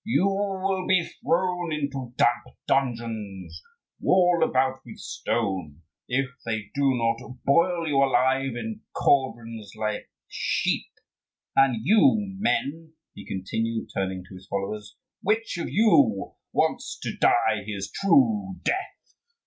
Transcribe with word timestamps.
You 0.03 0.25
will 0.25 0.87
be 0.87 1.05
thrown 1.23 1.71
into 1.71 2.11
damp 2.17 2.55
dungeons, 2.67 3.61
walled 3.99 4.41
about 4.41 4.79
with 4.83 4.97
stone, 4.97 5.83
if 6.07 6.25
they 6.43 6.71
do 6.73 6.91
not 6.95 7.33
boil 7.45 7.87
you 7.87 7.97
alive 7.97 8.55
in 8.55 8.81
cauldrons 8.95 9.73
like 9.77 10.09
sheep. 10.27 10.87
And 11.55 11.81
you, 11.85 12.15
men," 12.39 12.93
he 13.13 13.27
continued, 13.27 13.89
turning 13.93 14.23
to 14.27 14.33
his 14.33 14.47
followers, 14.47 14.95
"which 15.21 15.59
of 15.59 15.69
you 15.69 16.31
wants 16.51 16.97
to 17.03 17.15
die 17.17 17.61
his 17.63 17.91
true 17.91 18.55
death? 18.63 19.13